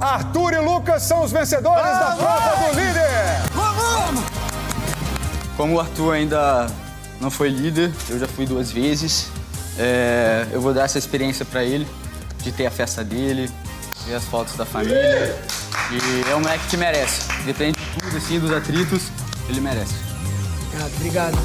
Arthur 0.00 0.52
e 0.52 0.60
Lucas 0.60 1.02
são 1.02 1.24
os 1.24 1.32
vencedores 1.32 1.82
da 1.82 2.16
prova 2.16 2.72
do 2.72 2.78
líder. 2.78 3.10
Vamos! 3.52 4.24
Como 5.56 5.74
o 5.74 5.80
Arthur 5.80 6.12
ainda 6.14 6.68
não 7.20 7.30
foi 7.30 7.48
líder, 7.48 7.90
eu 8.08 8.18
já 8.18 8.28
fui 8.28 8.46
duas 8.46 8.70
vezes. 8.70 9.26
É, 9.76 10.46
eu 10.52 10.60
vou 10.60 10.72
dar 10.72 10.84
essa 10.84 10.98
experiência 10.98 11.44
para 11.44 11.64
ele, 11.64 11.86
de 12.42 12.52
ter 12.52 12.66
a 12.66 12.70
festa 12.70 13.02
dele, 13.02 13.50
ver 14.06 14.14
as 14.14 14.24
fotos 14.24 14.56
da 14.56 14.64
família. 14.64 15.36
E 15.90 16.30
é 16.30 16.36
um 16.36 16.40
moleque 16.40 16.68
que 16.68 16.76
merece. 16.76 17.22
Depende 17.44 17.78
de 17.78 18.00
tudo, 18.00 18.16
assim, 18.16 18.38
dos 18.38 18.52
atritos, 18.52 19.02
ele 19.48 19.60
merece. 19.60 19.94
Obrigado, 20.68 20.92
obrigado. 20.96 21.38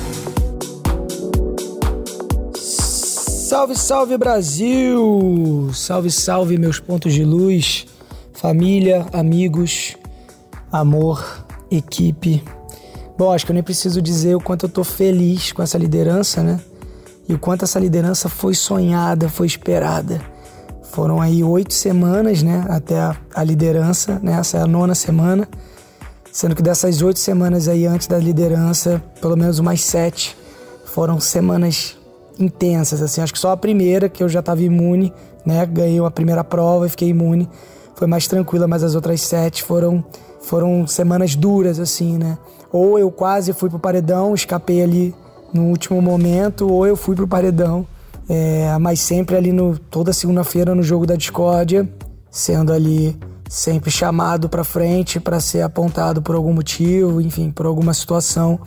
Salve, 2.55 3.75
salve 3.75 4.17
Brasil! 4.17 5.71
Salve, 5.73 6.11
salve 6.11 6.57
meus 6.57 6.79
pontos 6.79 7.13
de 7.13 7.23
luz, 7.23 7.85
família, 8.43 9.05
amigos, 9.13 9.95
amor, 10.69 11.45
equipe. 11.71 12.43
Bom, 13.17 13.31
acho 13.31 13.45
que 13.45 13.53
eu 13.53 13.53
nem 13.53 13.63
preciso 13.63 14.01
dizer 14.01 14.35
o 14.35 14.41
quanto 14.41 14.65
eu 14.65 14.69
tô 14.69 14.83
feliz 14.83 15.53
com 15.53 15.63
essa 15.63 15.77
liderança, 15.77 16.43
né? 16.43 16.59
E 17.25 17.33
o 17.33 17.39
quanto 17.39 17.63
essa 17.63 17.79
liderança 17.79 18.27
foi 18.27 18.53
sonhada, 18.53 19.29
foi 19.29 19.47
esperada. 19.47 20.19
Foram 20.91 21.21
aí 21.21 21.41
oito 21.41 21.73
semanas, 21.73 22.43
né? 22.43 22.65
Até 22.67 22.99
a, 22.99 23.15
a 23.33 23.45
liderança, 23.45 24.19
né? 24.21 24.33
Essa 24.33 24.57
é 24.57 24.61
a 24.61 24.67
nona 24.67 24.93
semana. 24.93 25.47
Sendo 26.29 26.53
que 26.53 26.61
dessas 26.61 27.01
oito 27.01 27.19
semanas 27.19 27.69
aí 27.69 27.85
antes 27.85 28.07
da 28.07 28.17
liderança, 28.17 29.01
pelo 29.21 29.37
menos 29.37 29.57
umas 29.59 29.79
sete 29.79 30.35
foram 30.83 31.17
semanas 31.17 31.97
intensas, 32.37 33.01
assim. 33.01 33.21
Acho 33.21 33.31
que 33.31 33.39
só 33.39 33.51
a 33.51 33.57
primeira, 33.57 34.09
que 34.09 34.21
eu 34.21 34.27
já 34.27 34.41
estava 34.41 34.61
imune, 34.61 35.13
né? 35.45 35.65
Ganhei 35.65 35.99
a 35.99 36.11
primeira 36.11 36.43
prova 36.43 36.87
e 36.87 36.89
fiquei 36.89 37.07
imune. 37.07 37.47
Foi 37.95 38.07
mais 38.07 38.27
tranquila, 38.27 38.67
mas 38.67 38.83
as 38.83 38.95
outras 38.95 39.21
sete 39.21 39.63
foram, 39.63 40.03
foram 40.41 40.85
semanas 40.87 41.35
duras, 41.35 41.79
assim, 41.79 42.17
né? 42.17 42.37
Ou 42.71 42.97
eu 42.97 43.11
quase 43.11 43.53
fui 43.53 43.69
pro 43.69 43.79
paredão, 43.79 44.33
escapei 44.33 44.81
ali 44.81 45.15
no 45.53 45.63
último 45.65 46.01
momento, 46.01 46.67
ou 46.67 46.87
eu 46.87 46.95
fui 46.95 47.15
pro 47.15 47.27
paredão. 47.27 47.85
É, 48.27 48.75
mas 48.79 49.01
sempre 49.01 49.35
ali 49.35 49.51
no 49.51 49.77
toda 49.77 50.13
segunda-feira 50.13 50.73
no 50.73 50.81
jogo 50.81 51.05
da 51.05 51.15
discórdia, 51.15 51.87
sendo 52.31 52.71
ali 52.71 53.17
sempre 53.49 53.91
chamado 53.91 54.49
para 54.49 54.63
frente 54.63 55.19
para 55.19 55.39
ser 55.39 55.61
apontado 55.61 56.21
por 56.21 56.33
algum 56.35 56.53
motivo, 56.53 57.21
enfim, 57.21 57.51
por 57.51 57.65
alguma 57.65 57.93
situação 57.93 58.59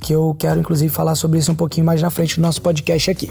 que 0.00 0.12
eu 0.12 0.36
quero 0.38 0.60
inclusive 0.60 0.92
falar 0.92 1.14
sobre 1.14 1.38
isso 1.38 1.50
um 1.50 1.54
pouquinho 1.54 1.86
mais 1.86 2.02
na 2.02 2.10
frente 2.10 2.36
do 2.36 2.42
nosso 2.42 2.60
podcast 2.60 3.10
aqui. 3.10 3.30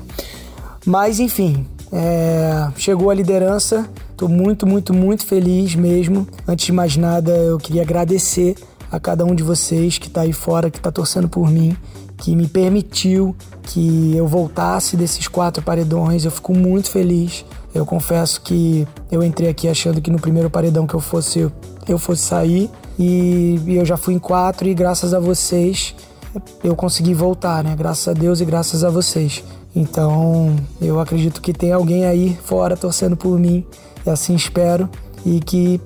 Mas 0.85 1.19
enfim, 1.19 1.67
é, 1.91 2.69
chegou 2.75 3.09
a 3.09 3.13
liderança, 3.13 3.89
estou 4.11 4.27
muito, 4.27 4.65
muito, 4.65 4.93
muito 4.93 5.25
feliz 5.25 5.75
mesmo. 5.75 6.27
Antes 6.47 6.65
de 6.65 6.71
mais 6.71 6.97
nada, 6.97 7.31
eu 7.31 7.57
queria 7.57 7.81
agradecer 7.81 8.55
a 8.91 8.99
cada 8.99 9.25
um 9.25 9.35
de 9.35 9.43
vocês 9.43 9.97
que 9.97 10.07
está 10.07 10.21
aí 10.21 10.33
fora, 10.33 10.69
que 10.69 10.77
está 10.77 10.91
torcendo 10.91 11.27
por 11.29 11.49
mim, 11.49 11.75
que 12.17 12.35
me 12.35 12.47
permitiu 12.47 13.35
que 13.63 14.15
eu 14.15 14.27
voltasse 14.27 14.95
desses 14.97 15.27
quatro 15.27 15.61
paredões. 15.63 16.25
Eu 16.25 16.31
fico 16.31 16.53
muito 16.53 16.89
feliz. 16.89 17.45
Eu 17.73 17.85
confesso 17.85 18.41
que 18.41 18.87
eu 19.11 19.23
entrei 19.23 19.49
aqui 19.49 19.67
achando 19.67 20.01
que 20.01 20.09
no 20.09 20.19
primeiro 20.19 20.49
paredão 20.49 20.87
que 20.87 20.93
eu 20.93 20.99
fosse 20.99 21.51
eu 21.87 21.97
fosse 21.97 22.23
sair 22.23 22.69
e, 22.99 23.61
e 23.65 23.75
eu 23.75 23.85
já 23.85 23.95
fui 23.95 24.13
em 24.13 24.19
quatro 24.19 24.67
e 24.67 24.73
graças 24.73 25.13
a 25.13 25.19
vocês 25.19 25.95
eu 26.63 26.75
consegui 26.75 27.13
voltar, 27.13 27.63
né? 27.63 27.75
Graças 27.75 28.07
a 28.07 28.13
Deus 28.13 28.41
e 28.41 28.45
graças 28.45 28.83
a 28.83 28.89
vocês. 28.89 29.43
Então, 29.75 30.55
eu 30.81 30.99
acredito 30.99 31.41
que 31.41 31.53
tem 31.53 31.71
alguém 31.71 32.05
aí 32.05 32.37
fora 32.43 32.75
torcendo 32.75 33.15
por 33.15 33.37
mim, 33.37 33.65
e 34.05 34.09
assim 34.09 34.33
espero, 34.33 34.89
e 35.25 35.39
que 35.39 35.79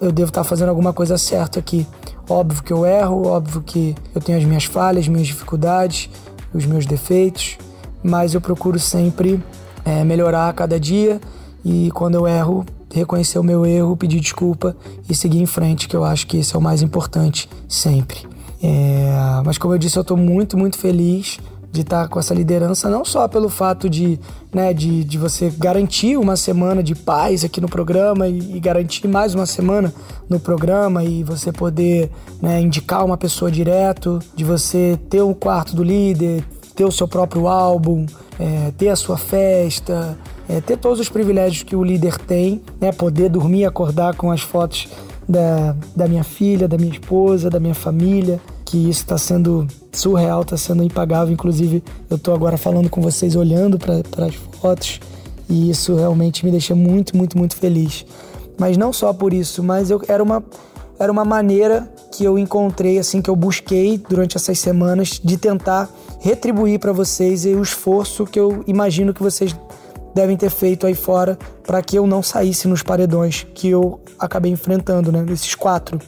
eu 0.00 0.12
devo 0.12 0.28
estar 0.28 0.44
fazendo 0.44 0.68
alguma 0.68 0.92
coisa 0.92 1.16
certa 1.16 1.58
aqui. 1.58 1.86
Óbvio 2.28 2.62
que 2.62 2.72
eu 2.72 2.84
erro, 2.84 3.26
óbvio 3.26 3.62
que 3.62 3.94
eu 4.14 4.20
tenho 4.20 4.38
as 4.38 4.44
minhas 4.44 4.64
falhas, 4.64 5.08
minhas 5.08 5.26
dificuldades, 5.26 6.10
os 6.52 6.66
meus 6.66 6.84
defeitos, 6.84 7.56
mas 8.02 8.34
eu 8.34 8.40
procuro 8.40 8.78
sempre 8.78 9.42
é, 9.84 10.04
melhorar 10.04 10.48
a 10.48 10.52
cada 10.52 10.78
dia 10.78 11.20
e 11.64 11.90
quando 11.92 12.14
eu 12.14 12.26
erro, 12.26 12.64
reconhecer 12.92 13.38
o 13.38 13.42
meu 13.42 13.64
erro, 13.64 13.96
pedir 13.96 14.20
desculpa 14.20 14.76
e 15.08 15.14
seguir 15.14 15.40
em 15.40 15.46
frente, 15.46 15.88
que 15.88 15.96
eu 15.96 16.04
acho 16.04 16.26
que 16.26 16.38
esse 16.38 16.54
é 16.54 16.58
o 16.58 16.62
mais 16.62 16.82
importante 16.82 17.48
sempre. 17.68 18.26
É, 18.62 19.42
mas 19.44 19.58
como 19.58 19.74
eu 19.74 19.78
disse, 19.78 19.96
eu 19.96 20.02
estou 20.02 20.16
muito, 20.16 20.56
muito 20.56 20.78
feliz 20.78 21.38
de 21.70 21.82
estar 21.82 22.08
com 22.08 22.18
essa 22.18 22.34
liderança, 22.34 22.88
não 22.88 23.04
só 23.04 23.28
pelo 23.28 23.48
fato 23.48 23.88
de, 23.88 24.18
né, 24.52 24.72
de, 24.72 25.04
de 25.04 25.18
você 25.18 25.50
garantir 25.50 26.16
uma 26.16 26.34
semana 26.34 26.82
de 26.82 26.94
paz 26.94 27.44
aqui 27.44 27.60
no 27.60 27.68
programa 27.68 28.26
e, 28.26 28.56
e 28.56 28.60
garantir 28.60 29.06
mais 29.06 29.34
uma 29.34 29.44
semana 29.44 29.92
no 30.28 30.40
programa 30.40 31.04
e 31.04 31.22
você 31.22 31.52
poder 31.52 32.10
né, 32.40 32.60
indicar 32.60 33.04
uma 33.04 33.16
pessoa 33.16 33.50
direto, 33.50 34.18
de 34.34 34.44
você 34.44 34.98
ter 35.10 35.22
um 35.22 35.34
quarto 35.34 35.76
do 35.76 35.82
líder, 35.82 36.42
ter 36.74 36.84
o 36.84 36.92
seu 36.92 37.06
próprio 37.06 37.46
álbum, 37.46 38.06
é, 38.38 38.72
ter 38.78 38.88
a 38.88 38.96
sua 38.96 39.18
festa, 39.18 40.16
é, 40.48 40.60
ter 40.60 40.78
todos 40.78 41.00
os 41.00 41.08
privilégios 41.08 41.62
que 41.62 41.76
o 41.76 41.84
líder 41.84 42.16
tem, 42.18 42.62
né, 42.80 42.92
poder 42.92 43.28
dormir 43.28 43.66
acordar 43.66 44.14
com 44.14 44.30
as 44.30 44.40
fotos 44.40 44.88
da, 45.28 45.76
da 45.94 46.08
minha 46.08 46.24
filha, 46.24 46.66
da 46.66 46.78
minha 46.78 46.92
esposa, 46.92 47.50
da 47.50 47.60
minha 47.60 47.74
família, 47.74 48.40
que 48.64 48.78
isso 48.88 49.00
está 49.00 49.18
sendo 49.18 49.66
surreal, 49.92 50.42
está 50.42 50.56
sendo 50.56 50.82
impagável. 50.82 51.32
Inclusive, 51.32 51.82
eu 52.08 52.16
estou 52.16 52.34
agora 52.34 52.56
falando 52.56 52.88
com 52.88 53.00
vocês, 53.00 53.36
olhando 53.36 53.78
para 53.78 54.26
as 54.26 54.34
fotos, 54.34 55.00
e 55.48 55.70
isso 55.70 55.94
realmente 55.94 56.44
me 56.44 56.50
deixa 56.50 56.74
muito, 56.74 57.16
muito, 57.16 57.36
muito 57.36 57.56
feliz. 57.56 58.06
Mas 58.58 58.76
não 58.76 58.92
só 58.92 59.12
por 59.12 59.32
isso, 59.32 59.62
mas 59.62 59.90
eu 59.90 60.00
era 60.08 60.22
uma 60.22 60.42
era 60.98 61.12
uma 61.12 61.24
maneira 61.24 61.88
que 62.10 62.24
eu 62.24 62.36
encontrei 62.36 62.98
assim 62.98 63.22
que 63.22 63.30
eu 63.30 63.36
busquei 63.36 63.98
durante 63.98 64.36
essas 64.36 64.58
semanas 64.58 65.20
de 65.22 65.36
tentar 65.36 65.88
retribuir 66.18 66.80
para 66.80 66.92
vocês 66.92 67.44
o 67.44 67.62
esforço 67.62 68.24
que 68.26 68.40
eu 68.40 68.64
imagino 68.66 69.14
que 69.14 69.22
vocês 69.22 69.54
devem 70.18 70.36
ter 70.36 70.50
feito 70.50 70.84
aí 70.84 70.96
fora 70.96 71.38
para 71.64 71.80
que 71.80 71.96
eu 71.96 72.04
não 72.04 72.24
saísse 72.24 72.66
nos 72.66 72.82
paredões 72.82 73.46
que 73.54 73.68
eu 73.68 74.00
acabei 74.18 74.50
enfrentando, 74.50 75.12
né? 75.12 75.24
Esses 75.30 75.54
quatro. 75.54 76.00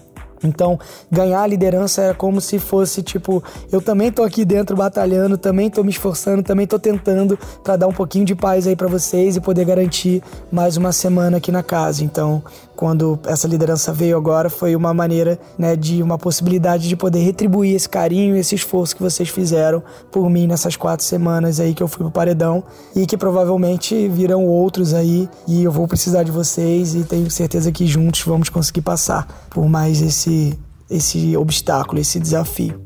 Então, 0.43 0.78
ganhar 1.10 1.43
a 1.43 1.47
liderança 1.47 2.03
era 2.03 2.15
como 2.15 2.41
se 2.41 2.59
fosse 2.59 3.03
tipo, 3.03 3.44
eu 3.71 3.81
também 3.81 4.10
tô 4.10 4.22
aqui 4.22 4.44
dentro 4.44 4.75
batalhando, 4.75 5.37
também 5.37 5.71
tô 5.71 5.84
me 5.84 5.91
esforçando, 5.91 6.43
também 6.43 6.66
tô 6.66 6.78
tentando 6.78 7.38
para 7.62 7.76
dar 7.76 7.87
um 7.87 7.93
pouquinho 7.93 8.25
de 8.25 8.34
paz 8.34 8.66
aí 8.66 8.75
para 8.75 8.88
vocês 8.88 9.37
e 9.37 9.41
poder 9.41 9.65
garantir 9.65 10.22
mais 10.50 10.77
uma 10.77 10.92
semana 10.92 11.37
aqui 11.37 11.53
na 11.53 11.62
casa. 11.62 12.03
Então, 12.03 12.42
quando 12.80 13.20
essa 13.26 13.46
liderança 13.46 13.92
veio 13.92 14.16
agora, 14.16 14.48
foi 14.48 14.74
uma 14.74 14.94
maneira, 14.94 15.38
né, 15.58 15.76
de 15.76 16.02
uma 16.02 16.16
possibilidade 16.16 16.88
de 16.88 16.96
poder 16.96 17.18
retribuir 17.18 17.74
esse 17.74 17.86
carinho, 17.86 18.34
esse 18.34 18.54
esforço 18.54 18.96
que 18.96 19.02
vocês 19.02 19.28
fizeram 19.28 19.82
por 20.10 20.30
mim 20.30 20.46
nessas 20.46 20.76
quatro 20.76 21.04
semanas 21.04 21.60
aí 21.60 21.74
que 21.74 21.82
eu 21.82 21.86
fui 21.86 21.98
pro 21.98 22.10
paredão 22.10 22.64
e 22.96 23.04
que 23.04 23.18
provavelmente 23.18 24.08
virão 24.08 24.46
outros 24.46 24.94
aí 24.94 25.28
e 25.46 25.62
eu 25.62 25.70
vou 25.70 25.86
precisar 25.86 26.22
de 26.22 26.32
vocês 26.32 26.94
e 26.94 27.04
tenho 27.04 27.30
certeza 27.30 27.70
que 27.70 27.86
juntos 27.86 28.22
vamos 28.22 28.48
conseguir 28.48 28.80
passar 28.80 29.28
por 29.50 29.68
mais 29.68 30.00
esse 30.00 30.58
esse 30.88 31.36
obstáculo, 31.36 32.00
esse 32.00 32.18
desafio. 32.18 32.80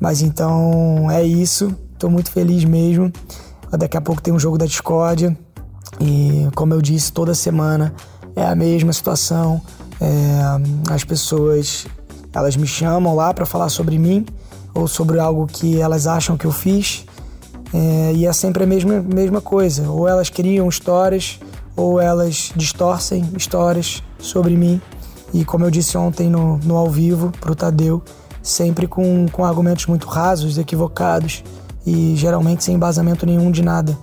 Mas 0.00 0.22
então 0.22 1.08
é 1.08 1.22
isso, 1.22 1.72
estou 1.92 2.10
muito 2.10 2.32
feliz 2.32 2.64
mesmo. 2.64 3.12
Daqui 3.78 3.96
a 3.96 4.00
pouco 4.00 4.20
tem 4.20 4.34
um 4.34 4.40
jogo 4.40 4.58
da 4.58 4.66
discórdia 4.66 5.38
e 6.00 6.48
como 6.56 6.74
eu 6.74 6.82
disse 6.82 7.12
toda 7.12 7.32
semana 7.32 7.94
é 8.36 8.44
a 8.44 8.54
mesma 8.54 8.92
situação. 8.92 9.60
É, 10.00 10.92
as 10.92 11.04
pessoas 11.04 11.86
elas 12.34 12.56
me 12.56 12.66
chamam 12.66 13.14
lá 13.14 13.32
para 13.32 13.46
falar 13.46 13.68
sobre 13.68 13.96
mim 13.96 14.26
ou 14.74 14.88
sobre 14.88 15.20
algo 15.20 15.46
que 15.46 15.80
elas 15.80 16.06
acham 16.06 16.36
que 16.36 16.44
eu 16.44 16.50
fiz 16.50 17.06
é, 17.72 18.12
e 18.14 18.26
é 18.26 18.32
sempre 18.32 18.64
a 18.64 18.66
mesma, 18.66 19.00
mesma 19.00 19.40
coisa. 19.40 19.88
Ou 19.88 20.08
elas 20.08 20.30
criam 20.30 20.68
histórias 20.68 21.38
ou 21.76 22.00
elas 22.00 22.52
distorcem 22.54 23.28
histórias 23.36 24.02
sobre 24.18 24.56
mim. 24.56 24.80
E 25.32 25.44
como 25.44 25.64
eu 25.64 25.70
disse 25.70 25.98
ontem 25.98 26.28
no, 26.30 26.58
no 26.58 26.76
ao 26.76 26.88
vivo 26.88 27.32
pro 27.40 27.54
Tadeu, 27.54 28.02
sempre 28.42 28.86
com, 28.86 29.26
com 29.32 29.44
argumentos 29.44 29.86
muito 29.86 30.06
rasos, 30.06 30.58
equivocados 30.58 31.42
e 31.84 32.14
geralmente 32.16 32.62
sem 32.62 32.76
embasamento 32.76 33.26
nenhum 33.26 33.50
de 33.50 33.62
nada. 33.62 33.96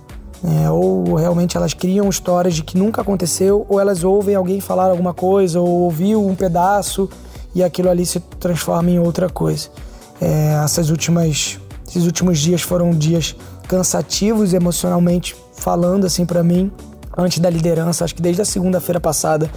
É, 0.44 0.68
ou 0.70 1.14
realmente 1.14 1.56
elas 1.56 1.72
criam 1.72 2.08
histórias 2.08 2.54
de 2.54 2.62
que 2.62 2.76
nunca 2.76 3.00
aconteceu, 3.02 3.64
ou 3.68 3.78
elas 3.78 4.02
ouvem 4.02 4.34
alguém 4.34 4.60
falar 4.60 4.90
alguma 4.90 5.14
coisa, 5.14 5.60
ou 5.60 5.68
ouviu 5.68 6.26
um 6.26 6.34
pedaço 6.34 7.08
e 7.54 7.62
aquilo 7.62 7.88
ali 7.88 8.04
se 8.04 8.18
transforma 8.18 8.90
em 8.90 8.98
outra 8.98 9.28
coisa. 9.28 9.68
É, 10.20 10.60
essas 10.64 10.90
últimas, 10.90 11.60
esses 11.86 12.04
últimos 12.06 12.38
dias 12.38 12.62
foram 12.62 12.90
dias 12.90 13.36
cansativos 13.68 14.52
emocionalmente 14.52 15.36
falando 15.54 16.06
assim 16.06 16.26
para 16.26 16.42
mim, 16.42 16.72
antes 17.16 17.38
da 17.38 17.48
liderança. 17.48 18.04
Acho 18.04 18.14
que 18.14 18.22
desde 18.22 18.42
a 18.42 18.44
segunda-feira 18.44 19.00
passada 19.00 19.50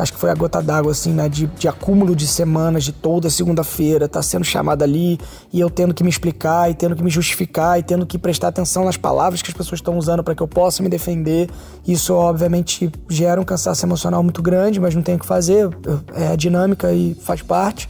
acho 0.00 0.12
que 0.12 0.18
foi 0.18 0.30
a 0.30 0.34
gota 0.34 0.62
d'água, 0.62 0.92
assim, 0.92 1.12
né? 1.12 1.28
De, 1.28 1.46
de 1.46 1.68
acúmulo 1.68 2.14
de 2.14 2.26
semanas, 2.26 2.84
de 2.84 2.92
toda 2.92 3.30
segunda-feira, 3.30 4.08
tá 4.08 4.22
sendo 4.22 4.44
chamada 4.44 4.84
ali 4.84 5.18
e 5.52 5.60
eu 5.60 5.70
tendo 5.70 5.94
que 5.94 6.02
me 6.02 6.10
explicar 6.10 6.70
e 6.70 6.74
tendo 6.74 6.94
que 6.94 7.02
me 7.02 7.10
justificar 7.10 7.78
e 7.78 7.82
tendo 7.82 8.06
que 8.06 8.18
prestar 8.18 8.48
atenção 8.48 8.84
nas 8.84 8.96
palavras 8.96 9.42
que 9.42 9.50
as 9.50 9.56
pessoas 9.56 9.78
estão 9.78 9.96
usando 9.96 10.22
para 10.22 10.34
que 10.34 10.42
eu 10.42 10.48
possa 10.48 10.82
me 10.82 10.88
defender. 10.88 11.48
Isso, 11.86 12.14
obviamente, 12.14 12.90
gera 13.08 13.40
um 13.40 13.44
cansaço 13.44 13.84
emocional 13.84 14.22
muito 14.22 14.42
grande, 14.42 14.80
mas 14.80 14.94
não 14.94 15.02
tem 15.02 15.16
o 15.16 15.18
que 15.18 15.26
fazer, 15.26 15.68
é 16.14 16.28
a 16.28 16.36
dinâmica 16.36 16.92
e 16.92 17.14
faz 17.14 17.42
parte. 17.42 17.88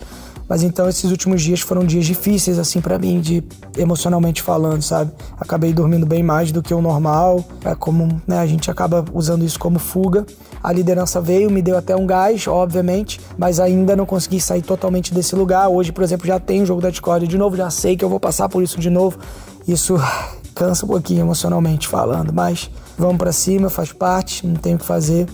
Mas 0.48 0.62
então 0.62 0.88
esses 0.88 1.10
últimos 1.10 1.42
dias 1.42 1.60
foram 1.60 1.84
dias 1.84 2.06
difíceis 2.06 2.58
assim 2.58 2.80
para 2.80 2.98
mim, 2.98 3.20
de 3.20 3.42
emocionalmente 3.76 4.42
falando, 4.42 4.82
sabe? 4.82 5.10
Acabei 5.38 5.72
dormindo 5.72 6.06
bem 6.06 6.22
mais 6.22 6.52
do 6.52 6.62
que 6.62 6.72
o 6.72 6.80
normal, 6.80 7.44
é 7.64 7.74
como, 7.74 8.20
né, 8.26 8.38
a 8.38 8.46
gente 8.46 8.70
acaba 8.70 9.04
usando 9.12 9.44
isso 9.44 9.58
como 9.58 9.78
fuga. 9.78 10.24
A 10.62 10.72
liderança 10.72 11.20
veio, 11.20 11.50
me 11.50 11.62
deu 11.62 11.76
até 11.76 11.96
um 11.96 12.06
gás, 12.06 12.46
obviamente, 12.46 13.20
mas 13.36 13.58
ainda 13.58 13.96
não 13.96 14.06
consegui 14.06 14.40
sair 14.40 14.62
totalmente 14.62 15.12
desse 15.12 15.34
lugar. 15.34 15.68
Hoje, 15.68 15.92
por 15.92 16.04
exemplo, 16.04 16.26
já 16.26 16.38
tem 16.38 16.62
o 16.62 16.66
jogo 16.66 16.80
da 16.80 16.90
Discord 16.90 17.26
de 17.26 17.38
novo, 17.38 17.56
já 17.56 17.70
sei 17.70 17.96
que 17.96 18.04
eu 18.04 18.08
vou 18.08 18.20
passar 18.20 18.48
por 18.48 18.62
isso 18.62 18.78
de 18.78 18.90
novo. 18.90 19.18
Isso 19.66 19.96
cansa 20.54 20.84
um 20.86 20.88
pouquinho 20.88 21.20
emocionalmente 21.20 21.88
falando, 21.88 22.32
mas 22.32 22.70
vamos 22.96 23.18
para 23.18 23.32
cima, 23.32 23.68
faz 23.68 23.92
parte, 23.92 24.46
não 24.46 24.54
tenho 24.54 24.76
o 24.76 24.78
que 24.78 24.86
fazer. 24.86 25.26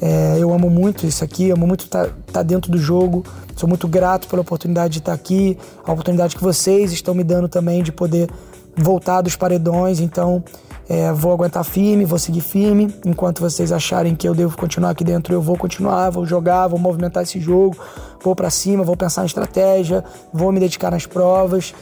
É, 0.00 0.36
eu 0.38 0.52
amo 0.52 0.68
muito 0.68 1.06
isso 1.06 1.24
aqui, 1.24 1.50
amo 1.50 1.66
muito 1.66 1.84
estar 1.84 2.06
tá, 2.06 2.12
tá 2.32 2.42
dentro 2.42 2.70
do 2.70 2.78
jogo. 2.78 3.24
Sou 3.56 3.66
muito 3.66 3.88
grato 3.88 4.28
pela 4.28 4.42
oportunidade 4.42 4.92
de 4.92 4.98
estar 4.98 5.14
aqui, 5.14 5.56
a 5.82 5.90
oportunidade 5.90 6.36
que 6.36 6.42
vocês 6.42 6.92
estão 6.92 7.14
me 7.14 7.24
dando 7.24 7.48
também 7.48 7.82
de 7.82 7.90
poder 7.90 8.28
voltar 8.76 9.22
dos 9.22 9.34
paredões. 9.34 9.98
Então, 9.98 10.44
é, 10.86 11.10
vou 11.10 11.32
aguentar 11.32 11.64
firme, 11.64 12.04
vou 12.04 12.18
seguir 12.18 12.42
firme. 12.42 12.94
Enquanto 13.04 13.40
vocês 13.40 13.72
acharem 13.72 14.14
que 14.14 14.28
eu 14.28 14.34
devo 14.34 14.54
continuar 14.58 14.90
aqui 14.90 15.02
dentro, 15.02 15.32
eu 15.32 15.40
vou 15.40 15.56
continuar, 15.56 16.10
vou 16.10 16.26
jogar, 16.26 16.68
vou 16.68 16.78
movimentar 16.78 17.22
esse 17.22 17.40
jogo, 17.40 17.78
vou 18.22 18.36
para 18.36 18.50
cima, 18.50 18.84
vou 18.84 18.94
pensar 18.94 19.22
em 19.22 19.26
estratégia, 19.26 20.04
vou 20.34 20.52
me 20.52 20.60
dedicar 20.60 20.90
nas 20.90 21.06
provas. 21.06 21.74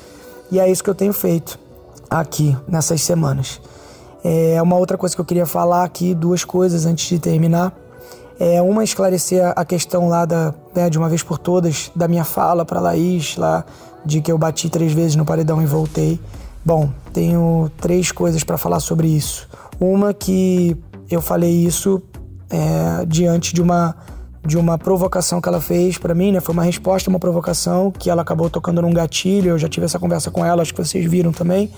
E 0.53 0.61
é 0.61 0.71
isso 0.71 0.83
que 0.85 0.91
eu 0.91 0.95
tenho 0.95 1.13
feito 1.13 1.59
aqui 2.09 2.57
nessas 2.69 3.03
semanas. 3.03 3.61
É 4.23 4.63
uma 4.63 4.77
outra 4.77 4.97
coisa 4.97 5.13
que 5.13 5.21
eu 5.21 5.25
queria 5.25 5.45
falar 5.45 5.83
aqui, 5.83 6.15
duas 6.15 6.45
coisas 6.45 6.87
antes 6.87 7.09
de 7.09 7.19
terminar. 7.19 7.75
É, 8.39 8.63
uma 8.63 8.85
esclarecer 8.85 9.53
a 9.55 9.65
questão 9.65 10.09
lá 10.09 10.25
da, 10.25 10.55
né, 10.75 10.91
de 10.91 10.99
uma 10.99 11.09
vez 11.09 11.23
por 11.23 11.39
todas 11.39 11.91
da 11.95 12.09
minha 12.09 12.25
fala 12.25 12.65
para 12.65 12.81
Laís 12.81 13.37
lá 13.37 13.65
de 14.05 14.21
que 14.21 14.31
eu 14.31 14.37
bati 14.37 14.69
três 14.69 14.93
vezes 14.93 15.17
no 15.17 15.25
paredão 15.25 15.63
e 15.63 15.67
voltei. 15.67 16.21
Bom, 16.65 16.91
tenho 17.13 17.71
três 17.81 18.13
coisas 18.13 18.43
para 18.43 18.59
falar 18.59 18.81
sobre 18.81 19.09
isso. 19.09 19.49
Uma 19.81 20.13
que 20.13 20.77
eu 21.11 21.21
falei 21.21 21.53
isso 21.53 22.03
é, 22.51 23.05
diante 23.07 23.55
de 23.55 23.63
uma 23.63 23.95
de 24.47 24.59
uma 24.59 24.77
provocação 24.77 25.41
que 25.41 25.49
ela 25.49 25.61
fez 25.61 25.97
para 25.97 26.15
mim, 26.15 26.31
né? 26.31 26.39
Foi 26.39 26.53
uma 26.53 26.65
resposta 26.65 27.09
a 27.09 27.11
uma 27.11 27.19
provocação 27.19 27.91
que 27.91 28.11
ela 28.11 28.21
acabou 28.21 28.51
tocando 28.51 28.83
num 28.83 28.93
gatilho. 28.93 29.53
Eu 29.53 29.59
já 29.59 29.71
tive 29.71 29.87
essa 29.87 29.99
conversa 29.99 30.31
com 30.31 30.45
ela, 30.45 30.61
acho 30.61 30.75
que 30.75 30.85
vocês 30.85 31.11
viram 31.11 31.33
também. 31.33 31.71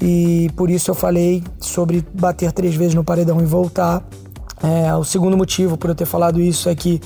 E 0.00 0.48
por 0.56 0.70
isso 0.70 0.90
eu 0.90 0.94
falei 0.94 1.42
sobre 1.58 2.06
bater 2.14 2.52
três 2.52 2.76
vezes 2.76 2.94
no 2.94 3.02
paredão 3.02 3.40
e 3.40 3.44
voltar. 3.44 4.00
É, 4.62 4.94
o 4.94 5.02
segundo 5.02 5.36
motivo 5.36 5.76
por 5.76 5.90
eu 5.90 5.94
ter 5.94 6.06
falado 6.06 6.40
isso 6.40 6.68
é 6.68 6.74
que 6.74 7.00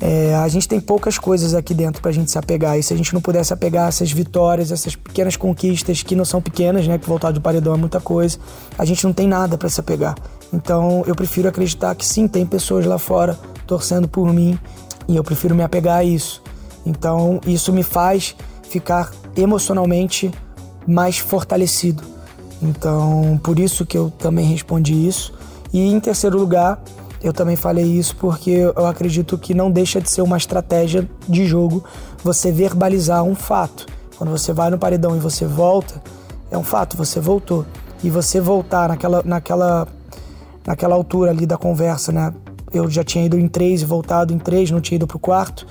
é, 0.00 0.34
a 0.34 0.48
gente 0.48 0.66
tem 0.66 0.80
poucas 0.80 1.18
coisas 1.18 1.54
aqui 1.54 1.74
dentro 1.74 2.00
pra 2.00 2.10
gente 2.10 2.30
se 2.30 2.38
apegar. 2.38 2.78
E 2.78 2.82
se 2.82 2.94
a 2.94 2.96
gente 2.96 3.12
não 3.12 3.20
pudesse 3.20 3.52
apegar 3.52 3.86
essas 3.88 4.10
vitórias, 4.10 4.72
essas 4.72 4.96
pequenas 4.96 5.36
conquistas, 5.36 6.02
que 6.02 6.16
não 6.16 6.24
são 6.24 6.40
pequenas, 6.40 6.88
né? 6.88 6.96
Que 6.96 7.06
voltar 7.06 7.32
do 7.32 7.40
paredão 7.40 7.74
é 7.74 7.76
muita 7.76 8.00
coisa, 8.00 8.38
a 8.78 8.84
gente 8.86 9.04
não 9.04 9.12
tem 9.12 9.28
nada 9.28 9.58
para 9.58 9.68
se 9.68 9.78
apegar. 9.78 10.16
Então 10.52 11.04
eu 11.06 11.14
prefiro 11.14 11.48
acreditar 11.48 11.94
que 11.94 12.06
sim, 12.06 12.26
tem 12.26 12.46
pessoas 12.46 12.86
lá 12.86 12.98
fora 12.98 13.38
torcendo 13.66 14.08
por 14.08 14.32
mim 14.32 14.58
e 15.06 15.16
eu 15.16 15.22
prefiro 15.22 15.54
me 15.54 15.62
apegar 15.62 15.98
a 15.98 16.04
isso. 16.04 16.42
Então 16.86 17.38
isso 17.46 17.70
me 17.70 17.82
faz 17.82 18.34
ficar 18.62 19.12
emocionalmente 19.36 20.30
mais 20.86 21.18
fortalecido. 21.18 22.02
Então 22.62 23.38
por 23.42 23.58
isso 23.58 23.84
que 23.84 23.98
eu 23.98 24.10
também 24.10 24.46
respondi 24.46 25.06
isso. 25.06 25.34
E 25.72 25.92
em 25.92 26.00
terceiro 26.00 26.38
lugar, 26.38 26.82
eu 27.22 27.32
também 27.32 27.56
falei 27.56 27.84
isso 27.84 28.16
porque 28.16 28.50
eu 28.50 28.86
acredito 28.86 29.36
que 29.36 29.52
não 29.52 29.70
deixa 29.70 30.00
de 30.00 30.10
ser 30.10 30.22
uma 30.22 30.38
estratégia 30.38 31.08
de 31.28 31.44
jogo 31.44 31.84
você 32.24 32.50
verbalizar 32.50 33.22
um 33.22 33.34
fato. 33.34 33.86
Quando 34.16 34.30
você 34.30 34.52
vai 34.52 34.70
no 34.70 34.78
paredão 34.78 35.16
e 35.16 35.18
você 35.18 35.46
volta, 35.46 36.02
é 36.50 36.56
um 36.56 36.64
fato, 36.64 36.96
você 36.96 37.20
voltou. 37.20 37.66
E 38.02 38.08
você 38.08 38.40
voltar 38.40 38.88
naquela, 38.88 39.22
naquela, 39.24 39.86
naquela 40.66 40.94
altura 40.94 41.30
ali 41.30 41.44
da 41.44 41.58
conversa, 41.58 42.10
né? 42.10 42.32
Eu 42.72 42.88
já 42.88 43.04
tinha 43.04 43.24
ido 43.24 43.38
em 43.38 43.48
três 43.48 43.82
e 43.82 43.84
voltado 43.84 44.32
em 44.32 44.38
três, 44.38 44.70
não 44.70 44.80
tinha 44.80 44.96
ido 44.96 45.06
pro 45.06 45.18
quarto. 45.18 45.66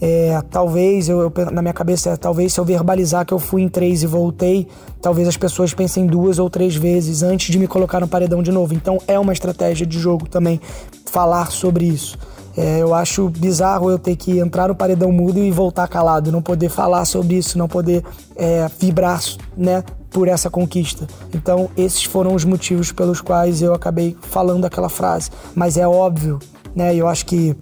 É, 0.00 0.40
talvez, 0.50 1.08
eu, 1.08 1.20
eu, 1.20 1.50
na 1.50 1.60
minha 1.60 1.74
cabeça, 1.74 2.10
é, 2.10 2.16
talvez 2.16 2.52
se 2.52 2.60
eu 2.60 2.64
verbalizar 2.64 3.26
que 3.26 3.34
eu 3.34 3.38
fui 3.38 3.62
em 3.62 3.68
três 3.68 4.02
e 4.02 4.06
voltei, 4.06 4.68
talvez 5.02 5.26
as 5.26 5.36
pessoas 5.36 5.74
pensem 5.74 6.06
duas 6.06 6.38
ou 6.38 6.48
três 6.48 6.76
vezes 6.76 7.22
antes 7.22 7.50
de 7.50 7.58
me 7.58 7.66
colocar 7.66 8.00
no 8.00 8.08
paredão 8.08 8.42
de 8.42 8.52
novo. 8.52 8.74
Então 8.74 8.98
é 9.06 9.18
uma 9.18 9.32
estratégia 9.32 9.86
de 9.86 9.98
jogo 9.98 10.28
também 10.28 10.60
falar 11.06 11.50
sobre 11.50 11.86
isso. 11.86 12.16
É, 12.56 12.82
eu 12.82 12.92
acho 12.92 13.28
bizarro 13.28 13.88
eu 13.88 13.98
ter 14.00 14.16
que 14.16 14.40
entrar 14.40 14.66
no 14.66 14.74
paredão 14.74 15.12
mudo 15.12 15.38
e 15.38 15.50
voltar 15.50 15.86
calado, 15.86 16.32
não 16.32 16.42
poder 16.42 16.68
falar 16.68 17.04
sobre 17.04 17.36
isso, 17.36 17.56
não 17.56 17.68
poder 17.68 18.02
é, 18.34 18.66
vibrar 18.80 19.22
né, 19.56 19.84
por 20.10 20.26
essa 20.26 20.50
conquista. 20.50 21.06
Então, 21.32 21.70
esses 21.76 22.02
foram 22.02 22.34
os 22.34 22.44
motivos 22.44 22.90
pelos 22.90 23.20
quais 23.20 23.62
eu 23.62 23.74
acabei 23.74 24.16
falando 24.22 24.64
aquela 24.64 24.88
frase. 24.88 25.30
Mas 25.54 25.76
é 25.76 25.86
óbvio, 25.86 26.40
né? 26.74 26.96
Eu 26.96 27.06
acho 27.06 27.26
que 27.26 27.54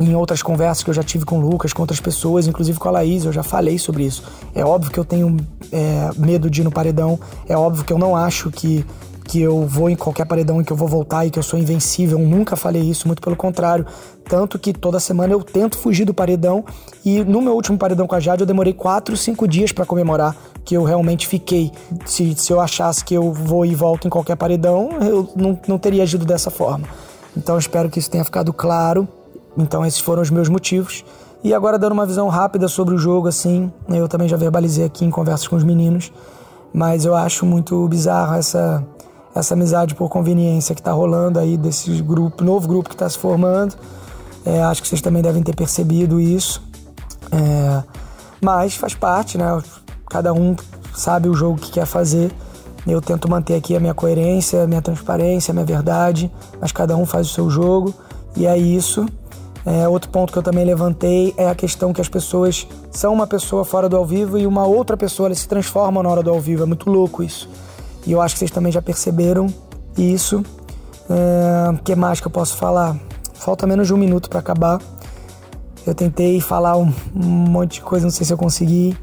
em 0.00 0.14
outras 0.14 0.42
conversas 0.42 0.82
que 0.82 0.90
eu 0.90 0.94
já 0.94 1.02
tive 1.02 1.24
com 1.24 1.38
o 1.38 1.40
Lucas, 1.40 1.72
com 1.72 1.82
outras 1.82 2.00
pessoas, 2.00 2.46
inclusive 2.46 2.78
com 2.78 2.88
a 2.88 2.92
Laís, 2.92 3.24
eu 3.24 3.32
já 3.32 3.42
falei 3.42 3.78
sobre 3.78 4.04
isso. 4.04 4.22
É 4.54 4.64
óbvio 4.64 4.90
que 4.90 4.98
eu 4.98 5.04
tenho 5.04 5.36
é, 5.70 6.10
medo 6.16 6.50
de 6.50 6.60
ir 6.60 6.64
no 6.64 6.70
paredão, 6.70 7.18
é 7.48 7.56
óbvio 7.56 7.84
que 7.84 7.92
eu 7.92 7.98
não 7.98 8.16
acho 8.16 8.50
que, 8.50 8.84
que 9.24 9.40
eu 9.40 9.66
vou 9.66 9.88
em 9.88 9.94
qualquer 9.94 10.26
paredão 10.26 10.60
e 10.60 10.64
que 10.64 10.72
eu 10.72 10.76
vou 10.76 10.88
voltar 10.88 11.26
e 11.26 11.30
que 11.30 11.38
eu 11.38 11.42
sou 11.42 11.58
invencível. 11.58 12.18
Eu 12.18 12.26
nunca 12.26 12.56
falei 12.56 12.82
isso, 12.82 13.06
muito 13.06 13.22
pelo 13.22 13.36
contrário. 13.36 13.86
Tanto 14.28 14.58
que 14.58 14.72
toda 14.72 14.98
semana 14.98 15.32
eu 15.32 15.42
tento 15.42 15.78
fugir 15.78 16.04
do 16.04 16.14
paredão 16.14 16.64
e 17.04 17.22
no 17.22 17.40
meu 17.40 17.54
último 17.54 17.78
paredão 17.78 18.06
com 18.06 18.14
a 18.14 18.20
Jade 18.20 18.42
eu 18.42 18.46
demorei 18.46 18.72
4, 18.72 19.16
5 19.16 19.46
dias 19.46 19.70
para 19.70 19.86
comemorar 19.86 20.36
que 20.64 20.76
eu 20.76 20.82
realmente 20.82 21.28
fiquei. 21.28 21.70
Se, 22.06 22.34
se 22.34 22.52
eu 22.52 22.60
achasse 22.60 23.04
que 23.04 23.14
eu 23.14 23.32
vou 23.32 23.64
e 23.64 23.74
volto 23.74 24.06
em 24.06 24.10
qualquer 24.10 24.36
paredão, 24.36 24.90
eu 25.00 25.28
não, 25.36 25.58
não 25.68 25.78
teria 25.78 26.02
agido 26.02 26.24
dessa 26.24 26.50
forma. 26.50 26.88
Então 27.36 27.58
espero 27.58 27.90
que 27.90 27.98
isso 27.98 28.10
tenha 28.10 28.24
ficado 28.24 28.52
claro. 28.52 29.06
Então 29.56 29.84
esses 29.84 30.00
foram 30.00 30.22
os 30.22 30.30
meus 30.30 30.48
motivos. 30.48 31.04
E 31.42 31.52
agora 31.52 31.78
dando 31.78 31.92
uma 31.92 32.06
visão 32.06 32.28
rápida 32.28 32.68
sobre 32.68 32.94
o 32.94 32.98
jogo, 32.98 33.28
assim, 33.28 33.70
eu 33.88 34.08
também 34.08 34.28
já 34.28 34.36
verbalizei 34.36 34.84
aqui 34.84 35.04
em 35.04 35.10
conversas 35.10 35.46
com 35.46 35.56
os 35.56 35.62
meninos, 35.62 36.10
mas 36.72 37.04
eu 37.04 37.14
acho 37.14 37.44
muito 37.44 37.86
bizarro 37.86 38.34
essa 38.34 38.82
essa 39.34 39.54
amizade 39.54 39.94
por 39.94 40.08
conveniência 40.08 40.74
que 40.74 40.80
está 40.80 40.92
rolando 40.92 41.40
aí 41.40 41.56
desse 41.56 41.90
grupo, 42.02 42.44
novo 42.44 42.68
grupo 42.68 42.88
que 42.88 42.94
está 42.94 43.08
se 43.08 43.18
formando. 43.18 43.74
É, 44.46 44.62
acho 44.62 44.80
que 44.80 44.88
vocês 44.88 45.00
também 45.00 45.22
devem 45.22 45.42
ter 45.42 45.56
percebido 45.56 46.20
isso. 46.20 46.62
É, 47.32 47.82
mas 48.40 48.76
faz 48.76 48.94
parte, 48.94 49.36
né? 49.36 49.60
Cada 50.08 50.32
um 50.32 50.54
sabe 50.94 51.28
o 51.28 51.34
jogo 51.34 51.58
que 51.58 51.72
quer 51.72 51.86
fazer. 51.86 52.30
Eu 52.86 53.00
tento 53.00 53.28
manter 53.28 53.54
aqui 53.56 53.74
a 53.74 53.80
minha 53.80 53.94
coerência, 53.94 54.62
a 54.62 54.66
minha 54.66 54.82
transparência, 54.82 55.50
a 55.50 55.54
minha 55.54 55.66
verdade, 55.66 56.30
mas 56.60 56.70
cada 56.70 56.96
um 56.96 57.04
faz 57.04 57.28
o 57.28 57.30
seu 57.30 57.50
jogo 57.50 57.92
e 58.36 58.46
é 58.46 58.56
isso. 58.56 59.06
É, 59.66 59.88
outro 59.88 60.10
ponto 60.10 60.32
que 60.32 60.38
eu 60.38 60.42
também 60.42 60.64
levantei 60.64 61.32
é 61.38 61.48
a 61.48 61.54
questão 61.54 61.92
que 61.92 62.00
as 62.00 62.08
pessoas 62.08 62.66
são 62.90 63.12
uma 63.14 63.26
pessoa 63.26 63.64
fora 63.64 63.88
do 63.88 63.96
ao 63.96 64.04
vivo 64.04 64.38
e 64.38 64.46
uma 64.46 64.66
outra 64.66 64.96
pessoa 64.96 65.34
se 65.34 65.48
transformam 65.48 66.02
na 66.02 66.08
hora 66.10 66.22
do 66.22 66.30
ao 66.30 66.40
vivo. 66.40 66.64
É 66.64 66.66
muito 66.66 66.90
louco 66.90 67.22
isso. 67.22 67.48
E 68.06 68.12
eu 68.12 68.20
acho 68.20 68.34
que 68.34 68.40
vocês 68.40 68.50
também 68.50 68.70
já 68.70 68.82
perceberam 68.82 69.46
isso. 69.96 70.40
O 71.08 71.12
é, 71.12 71.78
que 71.82 71.94
mais 71.94 72.20
que 72.20 72.26
eu 72.26 72.30
posso 72.30 72.56
falar? 72.56 72.96
Falta 73.32 73.66
menos 73.66 73.86
de 73.86 73.94
um 73.94 73.96
minuto 73.96 74.28
para 74.28 74.40
acabar. 74.40 74.80
Eu 75.86 75.94
tentei 75.94 76.40
falar 76.40 76.76
um, 76.76 76.92
um 77.14 77.26
monte 77.26 77.74
de 77.74 77.80
coisa, 77.80 78.04
não 78.04 78.10
sei 78.10 78.26
se 78.26 78.32
eu 78.32 78.38
consegui. 78.38 78.96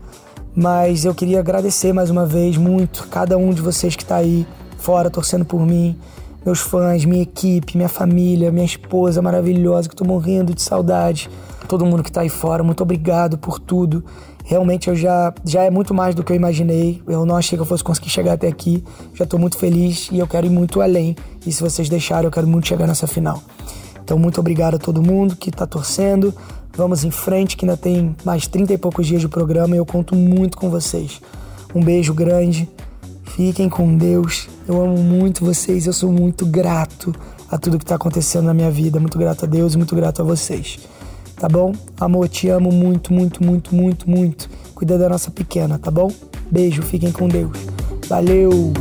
Mas 0.55 1.05
eu 1.05 1.15
queria 1.15 1.39
agradecer 1.39 1.93
mais 1.93 2.09
uma 2.09 2.25
vez 2.25 2.57
muito 2.57 3.07
cada 3.07 3.37
um 3.37 3.51
de 3.51 3.61
vocês 3.61 3.95
que 3.95 4.03
está 4.03 4.17
aí 4.17 4.45
fora 4.77 5.09
torcendo 5.09 5.45
por 5.45 5.65
mim 5.65 5.97
meus 6.45 6.59
fãs, 6.59 7.05
minha 7.05 7.21
equipe, 7.21 7.77
minha 7.77 7.89
família, 7.89 8.51
minha 8.51 8.65
esposa 8.65 9.21
maravilhosa, 9.21 9.87
que 9.87 9.93
eu 9.93 9.97
tô 9.97 10.05
morrendo 10.05 10.53
de 10.53 10.61
saudade. 10.61 11.29
Todo 11.67 11.85
mundo 11.85 12.03
que 12.03 12.11
tá 12.11 12.21
aí 12.21 12.29
fora, 12.29 12.63
muito 12.63 12.81
obrigado 12.81 13.37
por 13.37 13.59
tudo. 13.59 14.03
Realmente 14.43 14.89
eu 14.89 14.95
já, 14.95 15.33
já 15.45 15.63
é 15.63 15.69
muito 15.69 15.93
mais 15.93 16.15
do 16.15 16.23
que 16.23 16.31
eu 16.31 16.35
imaginei. 16.35 17.01
Eu 17.07 17.25
não 17.25 17.37
achei 17.37 17.57
que 17.57 17.61
eu 17.61 17.65
fosse 17.65 17.83
conseguir 17.83 18.09
chegar 18.09 18.33
até 18.33 18.47
aqui. 18.47 18.83
Já 19.13 19.25
tô 19.25 19.37
muito 19.37 19.57
feliz 19.57 20.09
e 20.11 20.19
eu 20.19 20.27
quero 20.27 20.47
ir 20.47 20.49
muito 20.49 20.81
além. 20.81 21.15
E 21.45 21.51
se 21.51 21.61
vocês 21.61 21.87
deixarem, 21.87 22.25
eu 22.25 22.31
quero 22.31 22.47
muito 22.47 22.67
chegar 22.67 22.87
nessa 22.87 23.07
final. 23.07 23.41
Então, 24.03 24.17
muito 24.17 24.39
obrigado 24.39 24.75
a 24.75 24.79
todo 24.79 25.01
mundo 25.01 25.35
que 25.35 25.51
tá 25.51 25.65
torcendo. 25.65 26.33
Vamos 26.75 27.03
em 27.03 27.11
frente, 27.11 27.55
que 27.55 27.65
ainda 27.65 27.77
tem 27.77 28.15
mais 28.25 28.47
30 28.47 28.73
e 28.73 28.77
poucos 28.77 29.05
dias 29.05 29.21
de 29.21 29.27
programa 29.27 29.75
e 29.75 29.77
eu 29.77 29.85
conto 29.85 30.15
muito 30.15 30.57
com 30.57 30.69
vocês. 30.69 31.21
Um 31.73 31.81
beijo 31.81 32.13
grande. 32.13 32.67
Fiquem 33.35 33.69
com 33.69 33.97
Deus. 33.97 34.47
Eu 34.67 34.81
amo 34.81 34.97
muito 34.97 35.45
vocês, 35.45 35.87
eu 35.87 35.93
sou 35.93 36.11
muito 36.11 36.45
grato 36.45 37.13
a 37.49 37.57
tudo 37.57 37.79
que 37.79 37.85
tá 37.85 37.95
acontecendo 37.95 38.45
na 38.45 38.53
minha 38.53 38.71
vida. 38.71 38.99
Muito 38.99 39.17
grato 39.17 39.45
a 39.45 39.47
Deus 39.47 39.75
muito 39.75 39.95
grato 39.95 40.21
a 40.21 40.25
vocês. 40.25 40.79
Tá 41.35 41.49
bom? 41.49 41.73
Amor, 41.99 42.29
te 42.29 42.49
amo 42.49 42.71
muito, 42.71 43.13
muito, 43.13 43.43
muito, 43.43 43.73
muito, 43.73 44.09
muito. 44.09 44.49
Cuida 44.75 44.97
da 44.97 45.09
nossa 45.09 45.31
pequena, 45.31 45.79
tá 45.79 45.89
bom? 45.89 46.11
Beijo, 46.51 46.81
fiquem 46.83 47.11
com 47.11 47.27
Deus. 47.27 47.57
Valeu! 48.07 48.73